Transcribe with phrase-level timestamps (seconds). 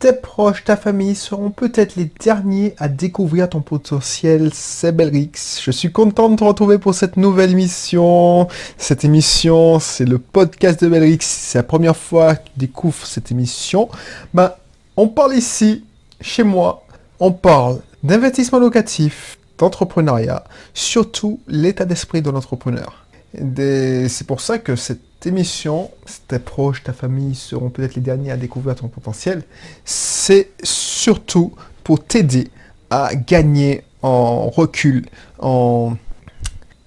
[0.00, 4.50] tes proches, ta famille seront peut-être les derniers à découvrir ton potentiel.
[4.54, 5.60] C'est Belrix.
[5.62, 8.48] Je suis content de te retrouver pour cette nouvelle émission.
[8.78, 11.18] Cette émission, c'est le podcast de Belrix.
[11.20, 13.90] C'est la première fois que tu découvres cette émission.
[14.32, 14.54] Ben,
[14.96, 15.84] on parle ici,
[16.22, 16.86] chez moi,
[17.20, 23.04] on parle d'investissement locatif, d'entrepreneuriat, surtout l'état d'esprit de l'entrepreneur.
[23.34, 25.90] C'est pour ça que cette émission,
[26.28, 29.42] tes proches, ta famille seront peut-être les derniers à découvrir ton potentiel.
[29.84, 31.54] C'est surtout
[31.84, 32.48] pour t'aider
[32.90, 35.06] à gagner en recul,
[35.38, 35.94] en,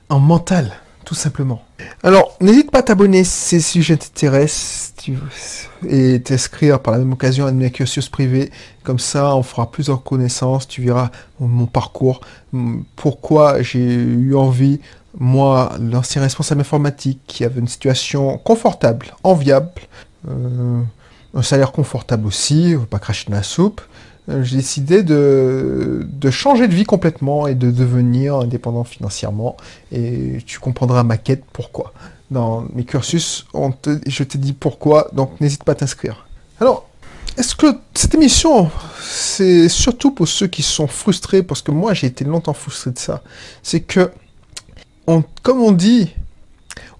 [0.10, 0.72] en mental,
[1.06, 1.64] tout simplement.
[2.02, 4.94] Alors, n'hésite pas à t'abonner si ces sujets t'intéressent
[5.88, 8.52] et t'inscrire par la même occasion à mes cursus privés.
[8.84, 10.68] Comme ça, on fera plusieurs connaissances.
[10.68, 12.22] Tu verras mon parcours,
[12.96, 14.80] pourquoi j'ai eu envie,
[15.20, 19.72] moi, l'ancien responsable informatique, qui avait une situation confortable, enviable,
[20.30, 20.82] euh,
[21.34, 23.82] un salaire confortable aussi, pas cracher dans la soupe,
[24.30, 29.58] euh, j'ai décidé de, de, changer de vie complètement et de devenir indépendant financièrement.
[29.92, 31.94] Et tu comprendras ma quête pourquoi.
[32.32, 36.26] Dans mes cursus, on te, je t'ai dit pourquoi, donc n'hésite pas à t'inscrire.
[36.60, 36.88] Alors,
[37.38, 38.72] est-ce que cette émission,
[39.02, 43.00] c'est surtout pour ceux qui sont frustrés, parce que moi j'ai été longtemps frustré de
[43.00, 43.22] ça,
[43.62, 44.12] c'est que,
[45.06, 46.14] comme on dit,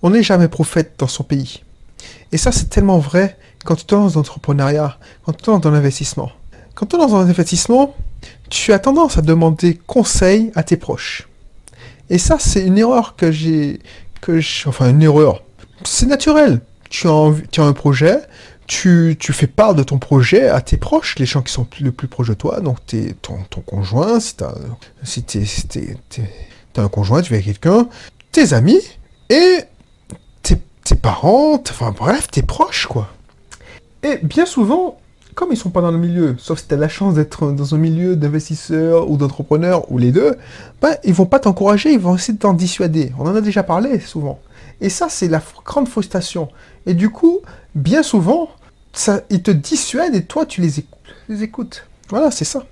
[0.02, 1.64] on n'est jamais prophète dans son pays.
[2.32, 5.62] Et ça c'est tellement vrai quand tu te lances dans l'entrepreneuriat, quand tu te lances
[5.62, 6.32] dans l'investissement.
[6.76, 7.96] Quand tu es dans un investissement,
[8.50, 11.28] tu as tendance à demander conseil à tes proches.
[12.10, 13.80] Et ça, c'est une erreur que j'ai,
[14.66, 15.44] enfin une erreur.
[15.84, 16.62] C'est naturel.
[16.90, 18.20] Tu as, un projet,
[18.68, 22.08] tu, fais part de ton projet à tes proches, les gens qui sont le plus
[22.08, 22.78] proches de toi, donc
[23.22, 24.36] ton, conjoint, si
[25.24, 25.68] tu si
[26.80, 27.88] as un conjoint, tu vas avec quelqu'un,
[28.32, 28.82] tes amis
[29.30, 29.60] et
[30.42, 33.10] tes, tes parents, enfin bref, tes proches, quoi.
[34.04, 34.98] Et bien souvent,
[35.34, 37.76] comme ils sont pas dans le milieu, sauf si tu as la chance d'être dans
[37.76, 40.36] un milieu d'investisseurs ou d'entrepreneurs ou les deux,
[40.82, 43.14] ben, ils vont pas t'encourager, ils vont essayer de t'en dissuader.
[43.18, 44.40] On en a déjà parlé souvent.
[44.82, 46.50] Et ça, c'est la grande frustration.
[46.86, 47.40] Et du coup,
[47.76, 48.50] bien souvent,
[48.92, 51.00] ça, ils te dissuadent et toi, tu les écoutes.
[51.30, 51.88] Les écoutes.
[52.10, 52.66] Voilà, c'est ça.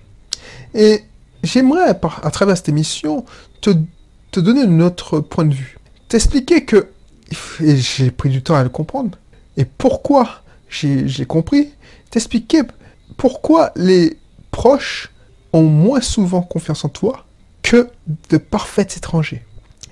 [0.73, 1.03] Et
[1.43, 3.25] j'aimerais, à travers cette émission,
[3.61, 3.71] te,
[4.31, 5.77] te donner un autre point de vue.
[6.07, 6.87] T'expliquer que,
[7.61, 9.17] j'ai pris du temps à le comprendre,
[9.57, 11.69] et pourquoi j'ai compris,
[12.09, 12.61] t'expliquer
[13.17, 14.17] pourquoi les
[14.51, 15.11] proches
[15.53, 17.25] ont moins souvent confiance en toi
[17.61, 17.89] que
[18.29, 19.43] de parfaits étrangers.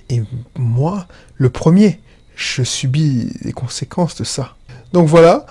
[0.08, 0.22] Et
[0.56, 2.00] moi, le premier,
[2.34, 4.56] je subis les conséquences de ça.
[4.92, 5.46] Donc voilà,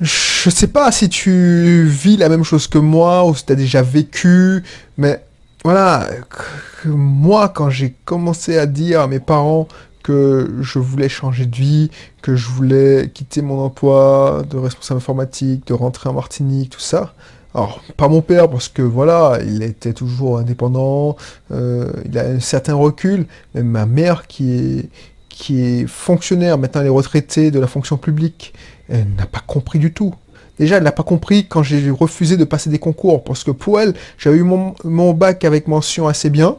[0.00, 3.56] je sais pas si tu vis la même chose que moi ou si tu as
[3.56, 4.64] déjà vécu,
[4.96, 5.22] mais
[5.64, 6.08] voilà,
[6.84, 9.68] moi quand j'ai commencé à dire à mes parents
[10.02, 11.90] que je voulais changer de vie,
[12.20, 17.14] que je voulais quitter mon emploi de responsable informatique, de rentrer en Martinique, tout ça.
[17.54, 21.16] Alors, pas mon père, parce que voilà, il était toujours indépendant,
[21.50, 24.88] euh, il a un certain recul, mais ma mère qui est,
[25.28, 28.54] qui est fonctionnaire, maintenant elle est retraitée de la fonction publique,
[28.88, 30.14] elle n'a pas compris du tout.
[30.58, 33.80] Déjà, elle n'a pas compris quand j'ai refusé de passer des concours, parce que pour
[33.80, 36.56] elle, j'avais eu mon, bac avec mention assez bien,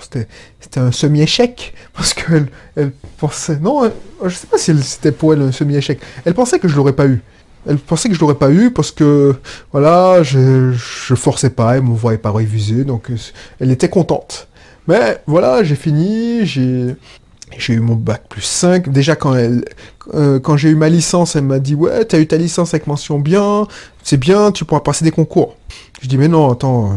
[0.00, 0.26] c'était
[0.80, 3.58] un semi-échec, parce qu'elle elle pensait...
[3.58, 3.90] Non,
[4.24, 6.00] je sais pas si c'était pour elle un semi-échec.
[6.24, 7.22] Elle pensait que je l'aurais pas eu.
[7.66, 9.34] Elle pensait que je l'aurais pas eu parce que,
[9.72, 13.10] voilà, je, je forçais pas, elle me voyait pas réviser, donc
[13.60, 14.48] elle était contente.
[14.88, 16.96] Mais voilà, j'ai fini, j'ai...
[17.56, 18.90] J'ai eu mon bac plus 5.
[18.90, 22.36] Déjà, quand, euh, quand j'ai eu ma licence, elle m'a dit Ouais, t'as eu ta
[22.36, 23.66] licence avec mention bien,
[24.02, 25.56] c'est bien, tu pourras passer des concours.
[26.02, 26.92] Je dis Mais non, attends,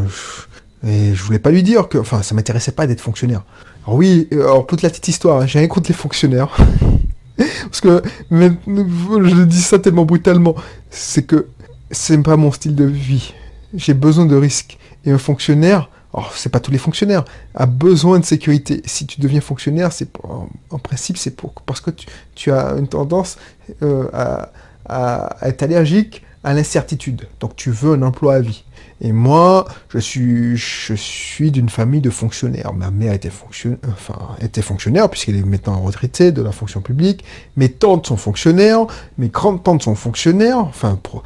[0.86, 3.42] et je voulais pas lui dire que, enfin, ça m'intéressait pas d'être fonctionnaire.
[3.86, 6.56] Alors oui, alors toute la petite histoire, hein, j'ai rien contre les fonctionnaires.
[7.36, 10.54] Parce que, je dis ça tellement brutalement,
[10.90, 11.46] c'est que
[11.90, 13.34] c'est pas mon style de vie.
[13.74, 14.78] J'ai besoin de risques.
[15.04, 17.24] Et un fonctionnaire, alors c'est pas tous les fonctionnaires,
[17.54, 18.82] a besoin de sécurité.
[18.84, 21.90] Si tu deviens fonctionnaire, c'est en, principe c'est pour parce que
[22.34, 23.38] tu, as une tendance
[23.82, 27.28] euh, à, être allergique à l'incertitude.
[27.40, 28.64] Donc tu veux un emploi à vie.
[29.04, 32.72] Et moi, je suis, d'une famille de fonctionnaires.
[32.72, 37.24] Ma mère était, fonction, enfin, était fonctionnaire, puisqu'elle est maintenant retraitée de la fonction publique.
[37.56, 38.86] Mes tantes sont fonctionnaires,
[39.18, 41.24] mes grandes-tantes sont fonctionnaires, enfin, pro,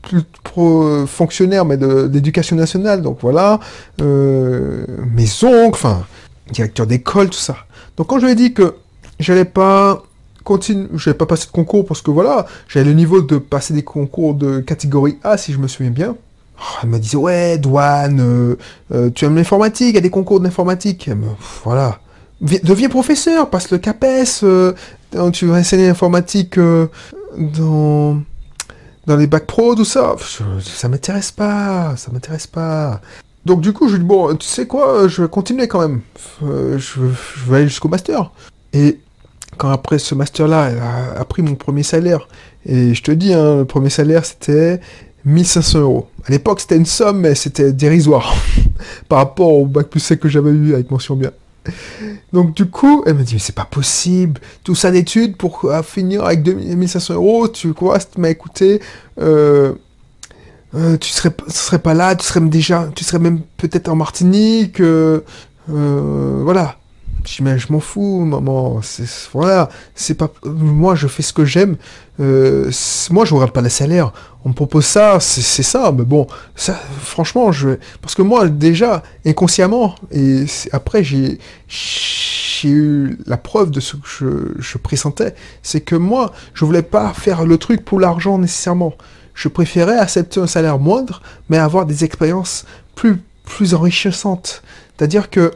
[0.00, 3.60] plus pro, fonctionnaires, mais d'éducation nationale, donc voilà.
[4.00, 6.06] Euh, mes oncles, enfin,
[6.50, 7.56] directeur d'école, tout ça.
[7.98, 8.76] Donc quand je lui ai dit que
[9.18, 10.02] j'allais pas
[10.42, 10.88] continue,
[11.18, 14.60] pas passer de concours parce que voilà, j'avais le niveau de passer des concours de
[14.60, 16.16] catégorie A si je me souviens bien.
[16.60, 18.56] Oh, elle me disait, ouais, douane, euh,
[18.92, 21.08] euh, tu aimes l'informatique, il y a des concours d'informatique.
[21.64, 22.00] Voilà.
[22.40, 24.72] Deviens professeur, passe le CAPES, euh,
[25.32, 28.18] tu vas enseigner l'informatique dans,
[29.06, 30.16] dans les bacs pro, tout ça,
[30.62, 33.00] ça m'intéresse pas, ça m'intéresse pas.
[33.44, 36.00] Donc du coup, je lui dis, bon, tu sais quoi, je vais continuer quand même.
[36.40, 37.00] Je,
[37.46, 38.32] vais aller jusqu'au master.
[38.72, 39.00] Et
[39.58, 40.70] quand après ce master-là,
[41.16, 42.26] a, a, pris mon premier salaire,
[42.64, 44.80] et je te dis, hein, le premier salaire, c'était
[45.24, 46.08] 1500 euros.
[46.26, 48.34] À l'époque, c'était une somme, mais c'était dérisoire
[49.08, 51.30] par rapport au bac plus sec que j'avais eu avec mention bien.
[52.32, 55.82] Donc du coup, elle m'a dit, mais c'est pas possible, tout ça d'études pour euh,
[55.82, 58.80] finir avec 2500 euros, tu vois, tu m'as écouté,
[59.20, 59.74] euh,
[60.74, 64.80] euh, tu serais, serais pas là, tu serais déjà, tu serais même peut-être en Martinique,
[65.66, 66.79] voilà.
[67.26, 68.80] Je je m'en fous, maman.
[69.32, 70.30] Voilà, c'est pas.
[70.44, 71.76] Moi, je fais ce que j'aime.
[72.20, 72.70] Euh,
[73.10, 74.12] moi, je regarde pas le salaire.
[74.44, 75.92] On me propose ça, c'est ça.
[75.96, 77.70] Mais bon, ça, franchement, je.
[78.00, 81.38] Parce que moi, déjà, inconsciemment, et après, j'ai
[82.64, 84.26] eu la preuve de ce que je,
[84.60, 85.34] je pressentais.
[85.62, 88.94] C'est que moi, je voulais pas faire le truc pour l'argent nécessairement.
[89.34, 94.62] Je préférais accepter un salaire moindre, mais avoir des expériences plus, plus enrichissantes.
[95.00, 95.52] C'est-à-dire que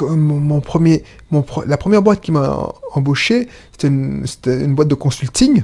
[0.00, 1.04] mon, premier,
[1.66, 5.62] la première boîte qui m'a embauché, c'était une, boîte de consulting.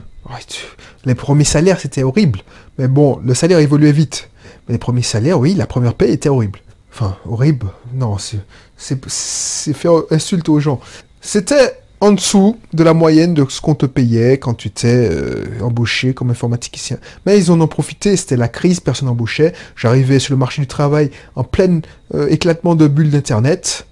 [1.05, 2.41] Les premiers salaires, c'était horrible.
[2.79, 4.29] Mais bon, le salaire évoluait vite.
[4.69, 6.61] Les premiers salaires, oui, la première paie était horrible.
[6.93, 10.81] Enfin, horrible, non, c'est faire insulte aux gens.
[11.21, 15.45] C'était en dessous de la moyenne de ce qu'on te payait quand tu étais euh,
[15.61, 16.97] embauché comme informaticien.
[17.27, 19.53] Mais ils en ont profité, c'était la crise, personne n'embauchait.
[19.77, 21.81] J'arrivais sur le marché du travail en plein
[22.15, 23.87] euh, éclatement de bulles d'Internet.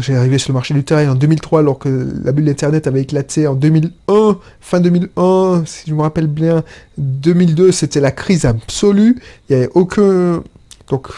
[0.00, 3.02] J'ai arrivé sur le marché du travail en 2003 alors que la bulle d'Internet avait
[3.02, 6.64] éclaté en 2001, fin 2001, si je me rappelle bien.
[6.96, 9.20] 2002, c'était la crise absolue.
[9.48, 10.42] Il n'y avait aucun...
[10.88, 11.08] Donc,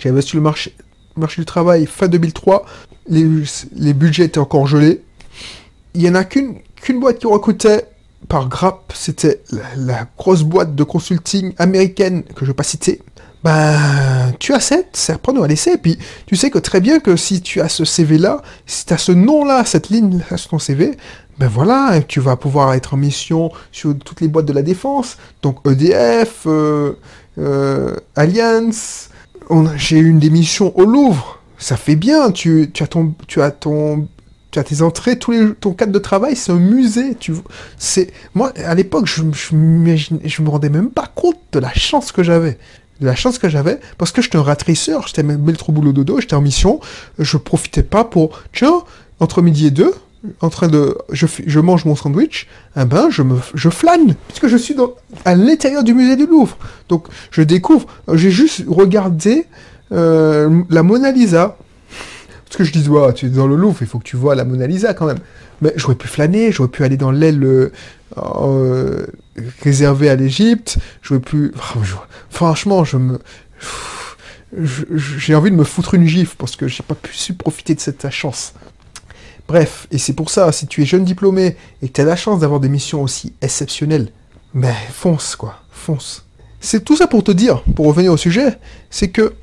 [0.00, 0.74] j'avais sur le marché,
[1.16, 2.66] marché du travail fin 2003.
[3.08, 3.24] Les,
[3.76, 5.02] les budgets étaient encore gelés
[5.94, 7.84] il y en a qu'une qu'une boîte qui recrutait
[8.28, 9.42] par grappe, c'était
[9.76, 13.00] la, grosse boîte de consulting américaine que je ne pas citer.
[13.44, 15.72] Ben, tu acceptes, c'est à prendre ou à laisser.
[15.72, 18.92] Et puis, tu sais que très bien que si tu as ce CV-là, si tu
[18.92, 20.96] as ce nom-là, cette ligne sur ton CV,
[21.38, 25.16] ben voilà, tu vas pouvoir être en mission sur toutes les boîtes de la défense.
[25.42, 26.94] Donc EDF, euh,
[27.38, 29.10] euh, Alliance.
[29.76, 31.38] J'ai eu une démission au Louvre.
[31.58, 34.08] Ça fait bien, tu, tu, as ton, tu as ton
[34.64, 37.14] tes entrées, tous les, ton cadre de travail, c'est un musée.
[37.14, 37.32] Tu,
[37.78, 42.12] c'est, moi, à l'époque, je, je, je me rendais même pas compte de la chance
[42.12, 42.58] que j'avais.
[43.00, 46.20] De la chance que j'avais, parce que j'étais un ratrisseur, j'étais même trop boulot dodo,
[46.20, 46.80] j'étais en mission,
[47.20, 48.82] je profitais pas pour, tiens,
[49.20, 49.94] entre midi et deux,
[50.40, 54.48] en train de, je, je mange mon sandwich, eh ben, je me, je flâne, puisque
[54.48, 54.94] je suis dans,
[55.24, 56.56] à l'intérieur du musée du Louvre.
[56.88, 59.46] Donc, je découvre, j'ai juste regardé
[59.92, 61.56] euh, la Mona Lisa,
[62.48, 64.44] parce que je dis, tu es dans le Louvre, il faut que tu vois la
[64.44, 65.18] Mona Lisa quand même.
[65.60, 67.72] Mais j'aurais pu flâner, j'aurais pu aller dans l'aile euh,
[68.16, 69.06] euh
[69.62, 71.52] réservée à l'Égypte, j'aurais pu...
[72.30, 73.18] Franchement, je me...
[75.20, 77.80] J'ai envie de me foutre une gifle parce que j'ai pas pu su profiter de
[77.80, 78.54] cette chance.
[79.46, 82.16] Bref, et c'est pour ça, si tu es jeune diplômé et que tu as la
[82.16, 84.10] chance d'avoir des missions aussi exceptionnelles,
[84.54, 86.24] ben fonce quoi, fonce.
[86.60, 88.58] C'est tout ça pour te dire, pour revenir au sujet,
[88.90, 89.34] c'est que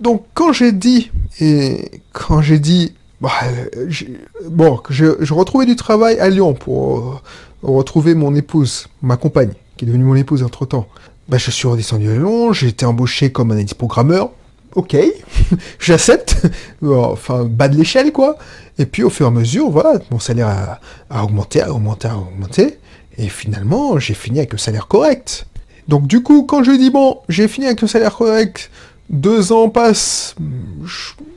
[0.00, 1.10] donc quand j'ai dit
[1.40, 3.30] et quand j'ai dit bah,
[4.48, 7.20] bon que je, je, retrouvais du travail à Lyon pour euh,
[7.62, 10.86] retrouver mon épouse, ma compagne, qui est devenue mon épouse entre temps,
[11.28, 14.30] bah, je suis redescendu à Lyon, j'ai été embauché comme analyste programmeur.
[14.74, 14.96] Ok,
[15.78, 16.36] j'accepte.
[16.84, 18.36] enfin, bas de l'échelle, quoi.
[18.78, 22.08] Et puis, au fur et à mesure, voilà, mon salaire a, a augmenté, a augmenté,
[22.08, 22.78] a augmenté.
[23.16, 25.46] Et finalement, j'ai fini avec un salaire correct.
[25.86, 28.70] Donc, du coup, quand je dis, bon, j'ai fini avec un salaire correct,
[29.14, 30.34] deux ans passent,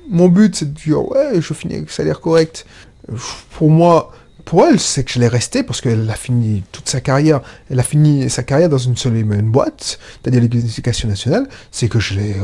[0.09, 2.65] mon but c'est de dire ouais, je finis avec salaire correct.
[3.51, 4.11] Pour moi,
[4.47, 7.41] pour elle, c'est que je l'ai resté parce qu'elle a fini toute sa carrière.
[7.69, 11.47] Elle a fini sa carrière dans une seule une boîte, c'est-à-dire l'éducation nationale.
[11.69, 12.35] C'est que je l'ai,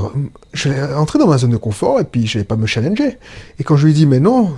[0.52, 3.18] je l'ai rentré dans ma zone de confort et puis je n'allais pas me challenger.
[3.58, 4.54] Et quand je lui dit mais non,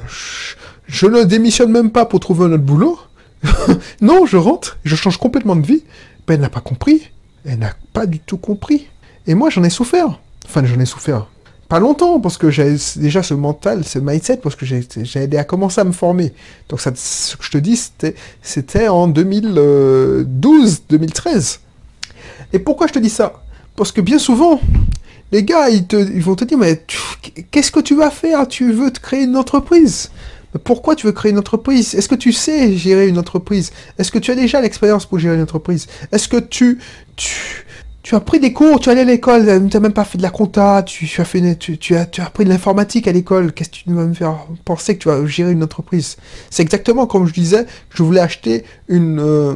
[0.87, 2.99] je, ne démissionne même pas pour trouver un autre boulot.
[4.01, 5.83] non, je rentre, je change complètement de vie.
[6.27, 7.11] Ben, elle n'a pas compris.
[7.45, 8.87] Elle n'a pas du tout compris.
[9.27, 10.19] Et moi, j'en ai souffert.
[10.45, 11.27] Enfin, j'en ai souffert.
[11.67, 14.85] Pas longtemps, parce que j'avais déjà ce mental, ce mindset, parce que j'ai
[15.15, 16.31] aidé à commencer à me former.
[16.69, 17.81] Donc, ce que je te dis,
[18.41, 21.59] c'était en 2012, 2013.
[22.53, 23.41] Et pourquoi je te dis ça?
[23.75, 24.61] Parce que bien souvent,
[25.31, 26.83] les gars, ils, vont te dire, mais
[27.49, 28.47] qu'est-ce que tu vas faire?
[28.47, 30.11] Tu veux te créer une entreprise?
[30.63, 31.95] Pourquoi tu veux créer une entreprise?
[31.95, 33.73] Est-ce que tu sais gérer une entreprise?
[33.97, 35.87] Est-ce que tu as déjà l'expérience pour gérer une entreprise?
[36.11, 36.79] Est-ce que tu,
[38.05, 40.21] tu as pris des cours, tu allé à l'école, tu n'as même pas fait de
[40.21, 43.91] la compta, tu, as, fait tu, as, appris de l'informatique à l'école, qu'est-ce que tu
[43.91, 46.17] vas me faire penser que tu vas gérer une entreprise?
[46.51, 49.55] C'est exactement comme je disais, je voulais acheter une, euh,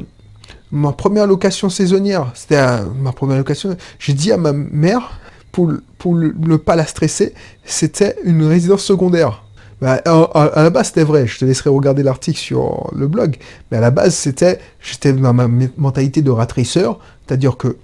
[0.72, 2.60] ma première location saisonnière, c'était
[3.00, 5.20] ma première location, j'ai dit à ma mère,
[5.52, 9.44] pour, pour ne pas la stresser, c'était une résidence secondaire.
[9.80, 11.26] Bah, à, la base, c'était vrai.
[11.26, 13.38] Je te laisserai regarder l'article sur le blog.
[13.72, 17.78] Mais à la base, c'était, j'étais dans ma mentalité de rat c'est-à-dire que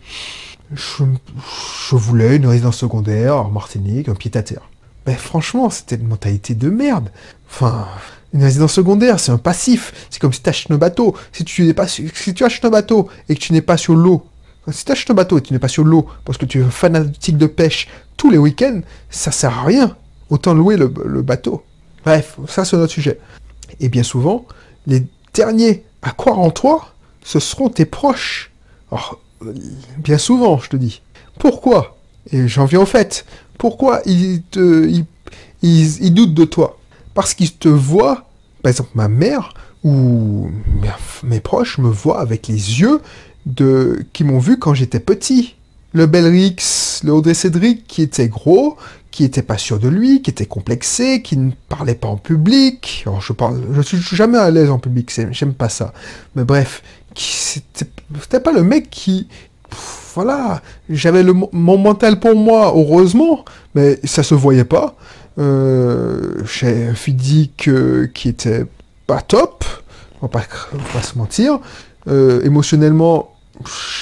[0.73, 4.69] je, voulais une résidence secondaire en Martinique, un pied à terre.
[5.05, 7.09] Mais franchement, c'était une mentalité de merde.
[7.47, 7.87] Enfin,
[8.33, 10.07] une résidence secondaire, c'est un passif.
[10.09, 11.15] C'est comme si tu achètes un bateau.
[11.31, 14.25] Si tu, pas, si tu achètes un bateau et que tu n'es pas sur l'eau,
[14.71, 16.61] si tu achètes un bateau et que tu n'es pas sur l'eau parce que tu
[16.61, 19.95] es fanatique de pêche tous les week-ends, ça sert à rien.
[20.29, 21.63] Autant louer le, bateau.
[22.03, 23.19] Bref, ça c'est notre sujet.
[23.79, 24.45] Et bien souvent,
[24.87, 25.03] les
[25.33, 26.87] derniers à croire en toi,
[27.23, 28.51] ce seront tes proches.
[29.97, 31.01] Bien souvent, je te dis.
[31.39, 31.97] Pourquoi
[32.31, 33.25] Et j'en viens au fait.
[33.57, 34.89] Pourquoi ils, te,
[35.61, 36.77] ils, doutent de toi?
[37.13, 38.25] Parce qu'ils te voient,
[38.61, 40.49] par exemple ma mère ou
[41.23, 43.01] mes, proches me voient avec les yeux
[43.45, 45.55] de qui m'ont vu quand j'étais petit.
[45.93, 48.77] Le Belrix, le Audrey Cédric qui était gros,
[49.11, 53.05] qui était pas sûr de lui, qui était complexé, qui ne parlait pas en public.
[53.21, 55.93] Je parle, je suis jamais à l'aise en public, j'aime pas ça.
[56.35, 56.83] Mais bref,
[57.15, 57.85] c'était
[58.43, 59.27] pas le mec qui,
[60.13, 64.95] voilà, j'avais mon mental pour moi, heureusement, mais ça se voyait pas.
[65.37, 68.65] Euh, j'ai un physique euh, qui était
[69.07, 69.65] pas top,
[70.21, 71.59] on va pas, se mentir.
[72.07, 73.35] Euh, émotionnellement,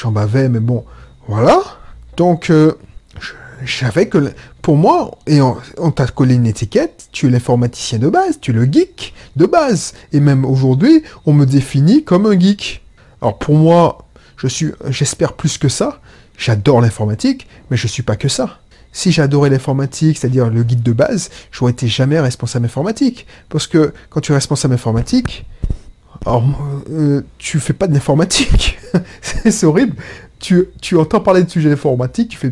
[0.02, 0.86] j'en bavais, mais bon,
[1.28, 1.60] voilà.
[2.18, 2.74] Donc, euh,
[3.66, 4.32] j'avais que,
[4.62, 8.54] pour moi, et on, t'a collé une étiquette, tu es l'informaticien de base, tu es
[8.54, 9.94] le geek de base.
[10.12, 12.83] Et même aujourd'hui, on me définit comme un geek.
[13.24, 14.00] Alors pour moi,
[14.36, 16.02] je suis, j'espère plus que ça.
[16.38, 18.60] J'adore l'informatique, mais je suis pas que ça.
[18.92, 23.26] Si j'adorais l'informatique, c'est-à-dire le guide de base, j'aurais été jamais responsable informatique.
[23.48, 25.46] Parce que quand tu es responsable informatique,
[26.26, 26.44] alors,
[26.90, 28.78] euh, tu fais pas de l'informatique.
[29.22, 29.96] c'est horrible.
[30.40, 32.52] Tu, tu entends parler de sujets informatiques, tu fais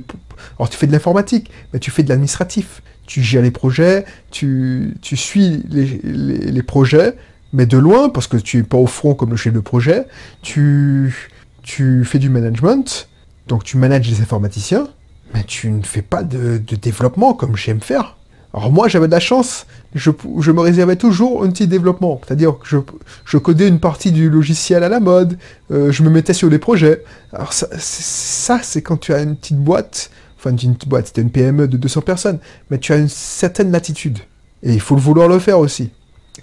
[0.57, 2.81] alors tu fais de l'informatique, mais tu fais de l'administratif.
[3.05, 7.17] Tu gères les projets, tu, tu suis les, les, projets,
[7.53, 10.07] mais de loin, parce que tu n'es pas au front comme le chef de projet.
[10.41, 11.29] Tu,
[11.63, 13.09] tu fais du management,
[13.47, 14.87] donc tu manages les informaticiens,
[15.33, 18.17] mais tu ne fais pas de, de développement comme j'aime faire.
[18.53, 19.65] Alors moi, j'avais de la chance,
[19.95, 22.77] je, je, me réservais toujours un petit développement, c'est-à-dire que je,
[23.23, 25.37] je, codais une partie du logiciel à la mode,
[25.71, 27.01] euh, je me mettais sur des projets.
[27.31, 31.67] Alors ça, c'est quand tu as une petite boîte enfin une boîte, c'était une PME
[31.67, 32.39] de 200 personnes,
[32.69, 34.19] mais tu as une certaine latitude.
[34.63, 35.91] Et il faut le vouloir le faire aussi.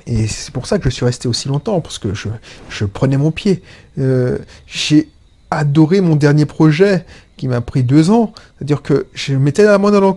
[0.07, 3.31] Et c'est pour ça que je suis resté aussi longtemps, parce que je, prenais mon
[3.31, 3.63] pied.
[3.99, 5.09] Euh, j'ai
[5.51, 7.05] adoré mon dernier projet,
[7.37, 8.33] qui m'a pris deux ans.
[8.57, 10.13] C'est-à-dire que je mettais la main dans le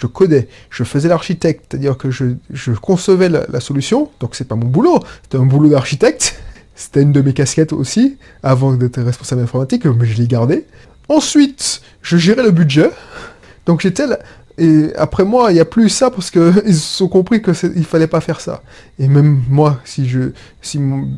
[0.00, 4.66] je codais, je faisais l'architecte, c'est-à-dire que je, concevais la, solution, donc c'est pas mon
[4.66, 6.40] boulot, c'était un boulot d'architecte.
[6.76, 10.64] C'était une de mes casquettes aussi, avant d'être responsable informatique, mais je l'ai gardé.
[11.08, 12.90] Ensuite, je gérais le budget.
[13.64, 14.06] Donc j'étais.
[14.56, 16.52] Et après moi, il n'y a plus ça parce qu'ils
[17.00, 18.62] ont compris qu'il fallait pas faire ça.
[18.98, 20.30] Et même moi, si je,
[20.62, 21.08] si mon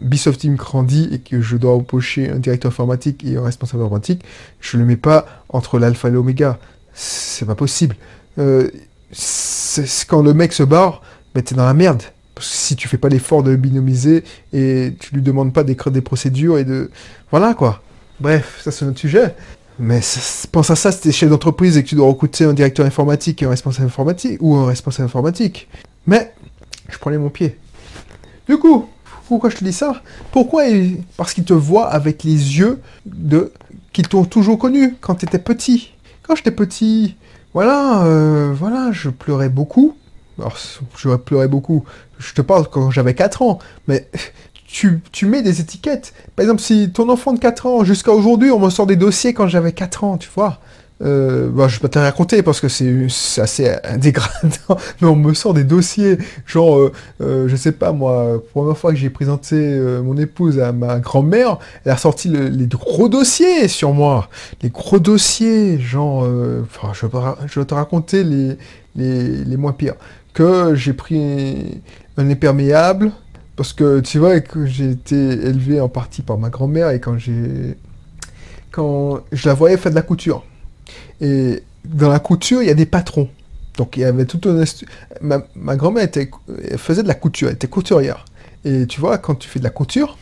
[0.00, 4.24] Bisoft Team grandit et que je dois empocher un directeur informatique et un responsable informatique,
[4.60, 6.58] je le mets pas entre l'alpha et l'oméga.
[6.94, 7.96] C'est pas possible.
[8.38, 8.70] Euh,
[10.08, 11.02] quand le mec se barre,
[11.34, 12.02] ben t'es dans la merde.
[12.34, 15.64] Parce que si tu fais pas l'effort de le binomiser et tu lui demandes pas
[15.64, 16.90] d'écrire des procédures et de,
[17.30, 17.82] voilà quoi.
[18.20, 19.34] Bref, ça c'est notre sujet.
[19.78, 20.00] Mais
[20.50, 23.42] pense à ça, si t'es chef d'entreprise et que tu dois recruter un directeur informatique
[23.42, 25.68] et un responsable informatique, ou un responsable informatique.
[26.06, 26.32] Mais,
[26.88, 27.58] je prenais mon pied.
[28.48, 28.86] Du coup,
[29.28, 30.02] pourquoi je te dis ça?
[30.32, 30.64] Pourquoi
[31.16, 33.52] Parce qu'ils te voient avec les yeux de
[33.92, 35.92] qu'ils t'ont toujours connu quand tu étais petit.
[36.22, 37.16] Quand j'étais petit,
[37.54, 39.96] voilà, euh, voilà, je pleurais beaucoup.
[40.38, 40.56] Alors,
[40.96, 41.84] je pleurais beaucoup.
[42.18, 44.08] Je te parle quand j'avais 4 ans, mais
[44.66, 46.12] tu, mets des étiquettes.
[46.34, 49.32] Par exemple, si ton enfant de 4 ans, jusqu'à aujourd'hui, on me sort des dossiers
[49.32, 50.60] quand j'avais 4 ans, tu vois.
[51.02, 53.06] Euh, bah, je vais pas te raconter parce que c'est
[53.38, 58.42] assez dégradant, mais on me sort des dossiers, genre, euh, euh, je sais pas moi,
[58.54, 62.66] première fois que j'ai présenté euh, mon épouse à ma grand-mère, elle a sorti les
[62.66, 64.30] gros dossiers sur moi,
[64.62, 68.56] les gros dossiers, genre, euh, je, vais te raconter les,
[68.96, 69.96] les, les moins pires,
[70.32, 71.82] que j'ai pris
[72.16, 73.12] un imperméable,
[73.56, 77.18] parce que tu vois que j'ai été élevé en partie par ma grand-mère et quand
[77.18, 77.76] j'ai
[78.70, 80.44] quand je la voyais faire de la couture.
[81.22, 83.30] Et dans la couture, il y a des patrons.
[83.78, 84.62] Donc il y avait tout un
[85.22, 86.30] ma, ma grand-mère était
[86.76, 88.24] faisait de la couture, elle était couturière.
[88.64, 90.18] Et tu vois quand tu fais de la couture,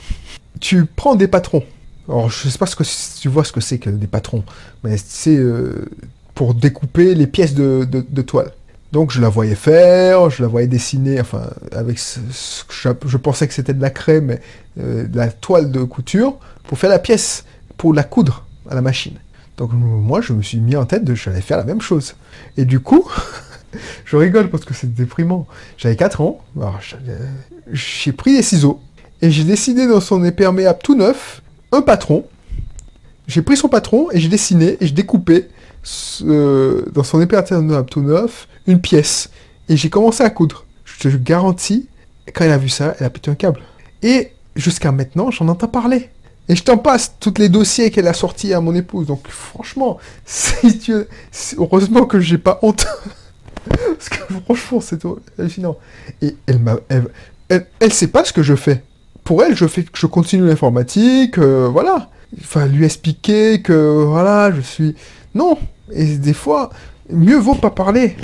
[0.60, 1.64] tu prends des patrons.
[2.08, 2.84] Alors je sais pas ce que
[3.20, 4.44] tu vois ce que c'est que des patrons,
[4.82, 5.86] mais c'est euh,
[6.34, 8.52] pour découper les pièces de, de, de toile.
[8.94, 12.20] Donc je la voyais faire, je la voyais dessiner, enfin, avec ce,
[12.62, 14.40] que je, pensais que c'était de la crème, mais
[14.78, 17.44] euh, de la toile de couture, pour faire la pièce,
[17.76, 19.14] pour la coudre à la machine.
[19.56, 22.14] Donc moi, je me suis mis en tête de j'allais faire la même chose.
[22.56, 23.10] Et du coup,
[24.04, 25.48] je rigole parce que c'est déprimant.
[25.76, 26.44] J'avais 4 ans,
[27.72, 28.80] j'ai pris des ciseaux,
[29.20, 32.24] et j'ai dessiné dans son imperméable tout neuf un patron.
[33.26, 35.48] J'ai pris son patron et j'ai dessiné et j'ai découpé
[36.22, 39.30] dans son imperméable tout neuf une pièce.
[39.68, 40.64] Et j'ai commencé à coudre.
[40.84, 41.88] Je te garantis,
[42.32, 43.60] quand elle a vu ça, elle a pété un câble.
[44.02, 46.10] Et jusqu'à maintenant, j'en entends parler.
[46.48, 49.06] Et je t'en passe tous les dossiers qu'elle a sortis à mon épouse.
[49.06, 50.94] Donc franchement, si tu...
[51.56, 52.86] heureusement que j'ai pas honte.
[53.68, 55.02] Parce que franchement, c'est
[55.38, 55.76] hallucinant.
[56.20, 56.60] Et elle.
[57.48, 58.82] Elle, elle, sait pas ce que je fais.
[59.22, 62.10] Pour elle, je fais je continue l'informatique, euh, voilà.
[62.40, 64.96] Enfin, lui expliquer que, voilà, je suis...
[65.34, 65.58] Non.
[65.92, 66.70] Et des fois,
[67.10, 68.16] mieux vaut pas parler.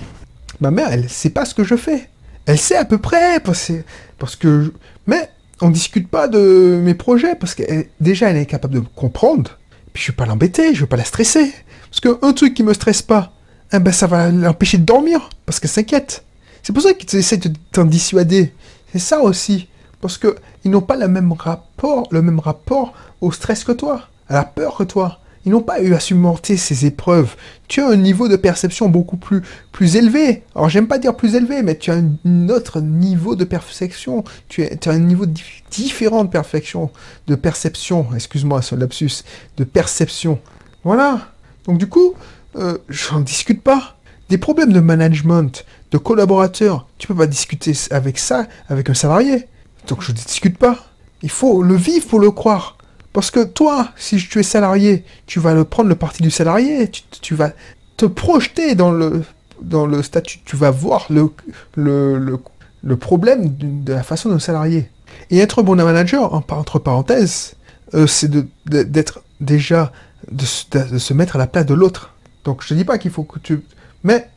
[0.61, 2.09] Ma mère, elle sait pas ce que je fais.
[2.47, 3.71] Elle sait à peu près, parce,
[4.19, 4.73] que, que...
[5.07, 7.63] Mais on discute pas de mes projets, parce que
[8.01, 9.59] déjà, elle est capable de comprendre.
[9.93, 11.53] Puis je vais pas l'embêter, je vais pas la stresser.
[11.91, 13.33] Parce qu'un truc qui me stresse pas,
[13.73, 16.25] eh ben ça va l'empêcher de dormir, parce qu'elle s'inquiète.
[16.63, 18.53] C'est pour ça qu'ils essaient de t'en dissuader.
[18.93, 19.69] C'est ça aussi.
[20.01, 24.09] Parce que ils n'ont pas le même rapport, le même rapport au stress que toi,
[24.29, 25.20] à la peur que toi.
[25.47, 27.35] Ils n'ont pas eu à surmonter ces épreuves.
[27.67, 29.43] Tu as un niveau de perception beaucoup plus,
[29.73, 30.43] plus élevé.
[30.55, 34.23] Alors, j'aime pas dire plus élevé, mais tu as un autre niveau de perception.
[34.49, 35.25] Tu, as un niveau
[35.71, 36.91] différent de perfection,
[37.27, 38.07] de perception.
[38.15, 39.25] Excuse-moi, ce lapsus.
[39.57, 40.41] De perception.
[40.85, 41.33] Voilà.
[41.67, 42.15] Donc, du coup,
[42.57, 43.97] euh, j'en discute pas.
[44.29, 49.47] Des problèmes de management, de collaborateurs, tu peux pas discuter avec ça avec un salarié.
[49.89, 50.87] Donc, je ne discute pas.
[51.23, 52.77] Il faut le vivre pour le croire.
[53.13, 56.91] Parce que toi, si tu es salarié, tu vas le prendre le parti du salarié,
[57.21, 57.53] tu, vas
[57.97, 59.23] te projeter dans le,
[59.61, 61.31] dans le statut, tu vas voir le,
[61.75, 62.39] le,
[62.83, 64.91] le, problème de, la façon d'un salarié.
[65.31, 67.55] Et être bon manager, entre parenthèses,
[67.95, 68.31] euh, c'est
[68.67, 69.93] d'être déjà,
[70.31, 72.15] de, se mettre à la place de l'autre.
[72.45, 73.61] Donc je te dis pas qu'il faut que tu...
[74.05, 74.29] Mais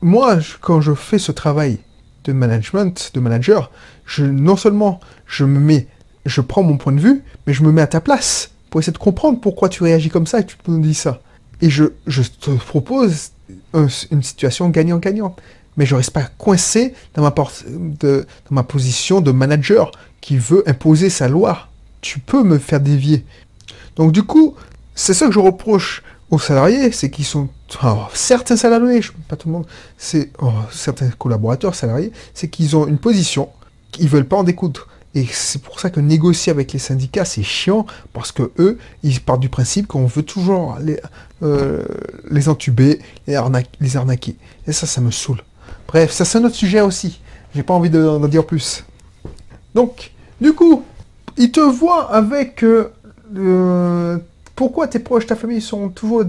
[0.00, 1.78] moi, quand je fais ce travail
[2.24, 3.70] de management, de manager,
[4.18, 5.86] non seulement je me mets
[6.26, 8.92] je prends mon point de vue, mais je me mets à ta place pour essayer
[8.92, 11.20] de comprendre pourquoi tu réagis comme ça et tu me dis ça.
[11.60, 13.32] Et je, te propose
[13.74, 15.34] une situation gagnant-gagnant.
[15.76, 21.28] Mais je ne reste pas coincé dans ma, position de manager qui veut imposer sa
[21.28, 21.68] loi.
[22.00, 23.24] Tu peux me faire dévier.
[23.96, 24.54] Donc du coup,
[24.94, 27.48] c'est ça que je reproche aux salariés, c'est qu'ils sont
[28.12, 32.98] certains salariés, pas tout le monde, c'est oh, certains collaborateurs salariés, c'est qu'ils ont une
[32.98, 33.48] position,
[33.92, 34.88] qu'ils veulent pas en découdre.
[35.14, 39.20] Et c'est pour ça que négocier avec les syndicats, c'est chiant, parce que eux, ils
[39.20, 41.00] partent du principe qu'on veut toujours les,
[41.42, 41.82] euh,
[42.30, 43.40] les entuber, les,
[43.80, 44.36] les arnaquer.
[44.66, 45.42] Et ça, ça me saoule.
[45.88, 47.20] Bref, ça c'est un autre sujet aussi.
[47.54, 48.84] J'ai pas envie d'en dire plus.
[49.74, 50.84] Donc, du coup,
[51.36, 52.62] ils te voient avec...
[52.62, 54.18] Euh,
[54.54, 56.24] pourquoi tes proches, ta famille sont toujours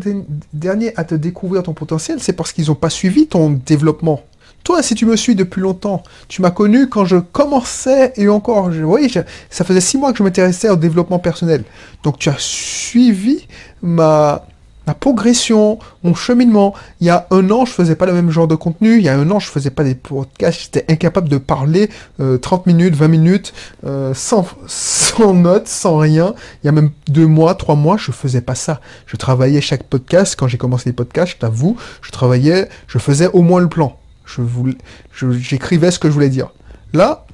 [0.53, 2.19] derniers à te découvrir ton potentiel?
[2.21, 4.21] C'est parce qu'ils n'ont pas suivi ton développement.
[4.63, 8.71] Toi, si tu me suis depuis longtemps, tu m'as connu quand je commençais et encore,
[8.71, 9.11] je, oui,
[9.49, 11.63] ça faisait six mois que je m'intéressais au développement personnel.
[12.03, 13.47] Donc tu as suivi
[13.81, 14.45] ma,
[14.89, 16.73] ma progression, mon cheminement.
[16.99, 18.97] Il y a un an, je faisais pas le même genre de contenu.
[18.97, 20.61] Il y a un an, je faisais pas des podcasts.
[20.63, 23.53] J'étais incapable de parler 30 euh, minutes, 20 minutes,
[23.85, 26.33] euh, sans, sans notes, sans rien.
[26.63, 28.81] Il y a même deux mois, trois mois, je faisais pas ça.
[29.05, 30.35] Je travaillais chaque podcast.
[30.35, 33.98] Quand j'ai commencé les podcasts, je t'avoue, je travaillais, je faisais au moins le plan.
[34.35, 36.51] Je j'écrivais ce que je voulais dire.
[36.93, 37.25] Là,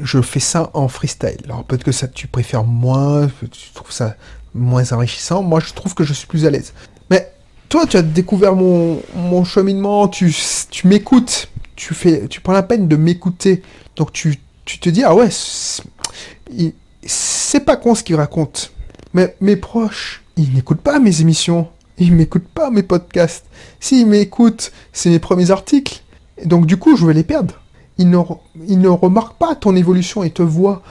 [0.00, 1.38] je fais ça en freestyle.
[1.44, 4.16] Alors peut-être que ça tu préfères moins, tu trouves ça
[4.54, 5.42] moins enrichissant.
[5.42, 6.72] Moi, je trouve que je suis plus à l'aise.
[7.10, 7.32] Mais
[7.68, 10.34] toi, tu as découvert mon, mon cheminement, tu,
[10.70, 11.94] tu m'écoutes, tu
[12.28, 13.62] tu prends la peine de m'écouter.
[13.96, 15.28] Donc tu, tu te dis ah ouais,
[17.06, 18.72] c'est pas con ce qu'il raconte.
[19.14, 21.68] Mais mes proches, ils n'écoutent pas mes émissions.
[21.98, 23.44] Ils m'écoutent pas mes podcasts.
[23.78, 26.02] S'ils m'écoutent, c'est mes premiers articles
[26.44, 27.54] donc du coup, je vais les perdre.
[27.98, 28.18] Ils ne,
[28.68, 30.82] ils ne remarquent pas ton évolution, ils te voient.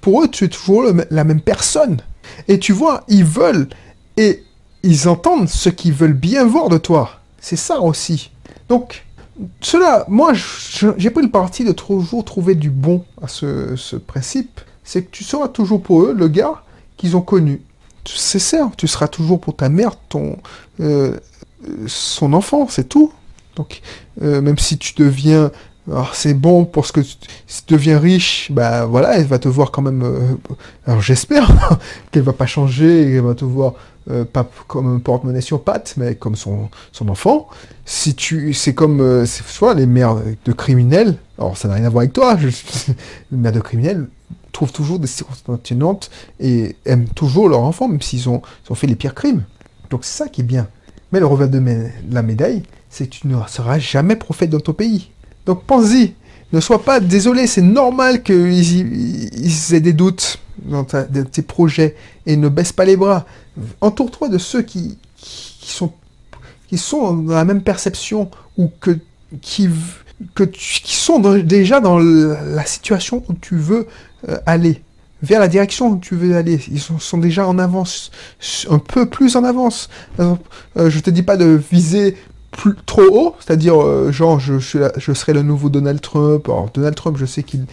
[0.00, 1.98] pour eux, tu es toujours la même personne.
[2.48, 3.68] Et tu vois, ils veulent
[4.16, 4.42] et
[4.82, 7.20] ils entendent ce qu'ils veulent bien voir de toi.
[7.40, 8.30] C'est ça aussi.
[8.68, 9.04] Donc,
[9.60, 14.60] cela, moi, j'ai pris le parti de toujours trouver du bon à ce, principe.
[14.84, 16.62] C'est que tu seras toujours pour eux le gars
[16.96, 17.62] qu'ils ont connu.
[18.06, 20.36] C'est ça, tu seras toujours pour ta mère, ton,
[20.80, 21.18] euh,
[21.86, 23.12] son enfant, c'est tout.
[23.56, 23.80] Donc,
[24.22, 25.50] euh, même si tu deviens,
[25.90, 29.38] alors c'est bon pour ce que tu, si tu deviens riche, bah voilà, elle va
[29.38, 30.02] te voir quand même.
[30.02, 30.34] Euh,
[30.86, 31.50] alors j'espère
[32.10, 33.74] qu'elle va pas changer, elle va te voir
[34.10, 36.68] euh, pas comme un porte-monnaie sur pattes, mais comme son,
[37.08, 37.48] enfant.
[37.84, 42.02] Si tu, c'est comme, soit les mères de criminels, alors ça n'a rien à voir
[42.02, 42.36] avec toi,
[43.30, 44.08] les mères de criminels
[44.52, 48.40] trouvent toujours des circonstances atténuantes et aiment toujours leur enfant, même s'ils ont,
[48.70, 49.42] ont fait les pires crimes.
[49.90, 50.68] Donc c'est ça qui est bien.
[51.14, 51.62] Mais le revers de
[52.10, 55.10] la médaille, c'est que tu ne seras jamais prophète dans ton pays.
[55.46, 56.14] Donc pense-y,
[56.52, 61.94] ne sois pas désolé, c'est normal qu'ils aient des doutes dans, tes projets
[62.26, 63.26] et ne baisse pas les bras.
[63.80, 64.98] Entoure-toi de ceux qui,
[65.60, 65.92] sont,
[66.82, 68.68] dans la même perception ou
[69.40, 69.68] qui
[70.82, 73.86] sont déjà dans la situation où tu veux
[74.28, 74.82] euh, aller,
[75.24, 76.60] vers la direction où tu veux aller.
[76.70, 78.10] Ils sont, déjà en avance,
[78.70, 79.88] un peu plus en avance.
[80.20, 80.34] Euh,
[80.76, 82.16] je te dis pas de viser
[82.50, 86.48] plus, trop haut, c'est-à-dire euh, genre je, serai le nouveau Donald Trump.
[86.48, 87.66] Alors Donald Trump, je sais qu'il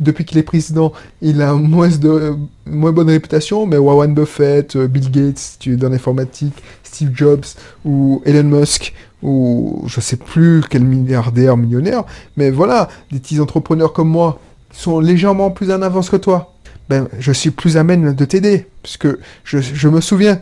[0.00, 5.10] depuis qu'il est président, il a moins de moins bonne réputation, mais Warren Buffett, Bill
[5.10, 7.46] Gates, tu dans l'informatique, Steve Jobs
[7.86, 12.04] ou Elon Musk ou je sais plus quel milliardaire millionnaire,
[12.36, 14.38] mais voilà, des petits entrepreneurs comme moi
[14.72, 16.52] sont légèrement plus en avance que toi,
[16.88, 19.08] ben, je suis plus à même de t'aider, puisque
[19.44, 20.40] je, je, me souviens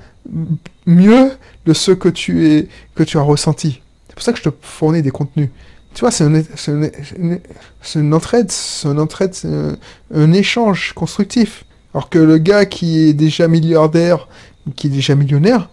[0.86, 1.32] mieux
[1.66, 3.80] de ce que tu, es, que tu as ressenti.
[4.08, 5.50] C'est pour ça que je te fournis des contenus.
[5.94, 6.42] Tu vois, c'est un,
[7.94, 9.34] une, entraide, c'est une entraide,
[10.14, 11.64] un, échange constructif.
[11.94, 14.28] Alors que le gars qui est déjà milliardaire,
[14.76, 15.70] qui est déjà millionnaire,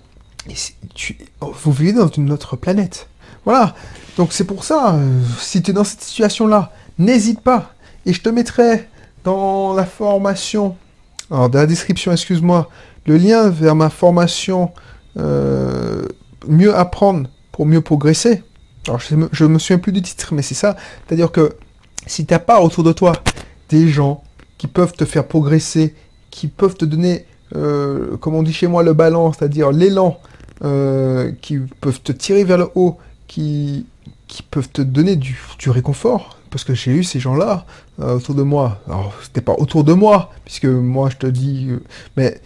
[1.41, 3.07] vous vivez dans une autre planète.
[3.45, 3.75] Voilà.
[4.17, 7.73] Donc c'est pour ça, euh, si tu es dans cette situation-là, n'hésite pas.
[8.05, 8.87] Et je te mettrai
[9.23, 10.75] dans la formation,
[11.31, 12.69] alors dans la description, excuse-moi,
[13.05, 14.71] le lien vers ma formation
[15.17, 16.07] euh,
[16.47, 18.43] Mieux apprendre pour mieux progresser.
[18.87, 20.75] Alors je, me, me souviens plus du titre, mais c'est ça.
[21.07, 21.55] C'est-à-dire que
[22.05, 23.13] si tu n'as pas autour de toi
[23.69, 24.23] des gens
[24.57, 25.95] qui peuvent te faire progresser,
[26.31, 30.19] qui peuvent te donner, euh, comme on dit chez moi, le ballon, c'est-à-dire l'élan,
[30.65, 33.85] euh, qui peuvent te tirer vers le haut, qui,
[34.27, 37.65] qui peuvent te donner du, du réconfort, parce que j'ai eu ces gens-là
[37.99, 38.79] euh, autour de moi.
[38.87, 41.79] Alors, c'était pas autour de moi, puisque moi, je te dis, euh,
[42.15, 42.39] mais,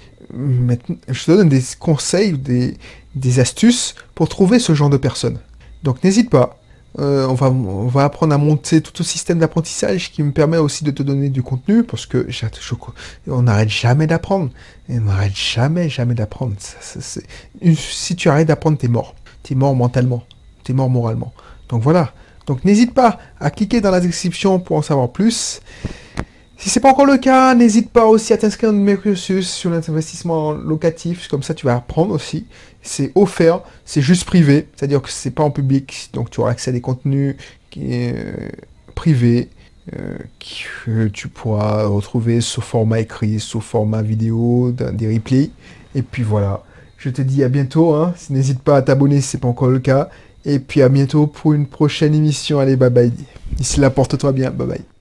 [1.10, 2.78] je te donne des conseils, des,
[3.16, 5.40] des astuces pour trouver ce genre de personnes.
[5.84, 6.58] Donc, n'hésite pas.
[7.00, 10.58] Euh, on, va, on va apprendre à monter tout un système d'apprentissage qui me permet
[10.58, 12.26] aussi de te donner du contenu, parce que
[13.28, 14.52] on n'arrête jamais d'apprendre.
[14.88, 16.56] on n'arrête jamais, jamais d'apprendre.
[17.76, 19.16] Si tu arrêtes d'apprendre, t'es mort.
[19.44, 20.24] T'es mort mentalement.
[20.64, 21.34] T'es mort moralement.
[21.68, 22.14] Donc voilà.
[22.48, 25.62] Donc n'hésite pas à cliquer dans la description pour en savoir plus.
[26.58, 29.70] Si c'est pas encore le cas, n'hésite pas aussi à t'inscrire dans mes cursus sur
[29.70, 32.48] l'investissement locatif, comme ça tu vas apprendre aussi.
[32.82, 36.72] C'est offert, c'est juste privé, c'est-à-dire que c'est pas en public, donc tu auras accès
[36.72, 37.36] à des contenus
[37.78, 38.50] euh,
[38.96, 39.50] privés
[39.96, 40.18] euh,
[40.86, 45.52] que tu pourras retrouver sous format écrit, sous format vidéo, des replays.
[45.94, 46.64] Et puis voilà,
[46.98, 47.94] je te dis à bientôt.
[47.94, 48.16] Hein.
[48.32, 50.10] N'hésite pas à t'abonner si c'est pas encore le cas.
[50.48, 52.60] Et puis à bientôt pour une prochaine émission.
[52.60, 53.12] Allez, bye bye.
[53.52, 54.50] D'ici là, porte-toi bien.
[54.50, 54.97] Bye bye.